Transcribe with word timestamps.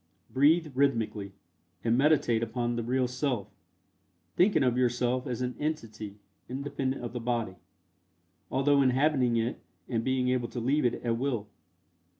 Breathe 0.31 0.71
rhythmically, 0.73 1.33
and 1.83 1.95
meditate 1.95 2.41
upon 2.41 2.75
the 2.75 2.81
real 2.81 3.07
Self, 3.07 3.53
thinking 4.35 4.63
of 4.63 4.75
yourself 4.75 5.27
as 5.27 5.43
an 5.43 5.53
entity 5.59 6.15
independent 6.49 7.03
of 7.05 7.13
the 7.13 7.19
body, 7.19 7.57
although 8.49 8.81
inhabiting 8.81 9.37
it 9.37 9.59
and 9.87 10.03
being 10.03 10.29
able 10.29 10.47
to 10.47 10.59
leave 10.59 10.85
it 10.85 10.95
at 11.05 11.17
will. 11.19 11.45